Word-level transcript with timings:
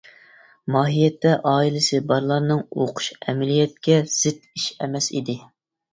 ماھىيەتتە 0.75 1.33
ئائىلىسى 1.51 1.99
بارلارنىڭ 2.11 2.63
ئوقۇشى 2.77 3.19
ئەمەلىيەتكە 3.27 4.01
زىت 4.15 4.49
ئىش 4.55 4.71
ئەمەس 4.79 5.15
ئىدى. 5.21 5.37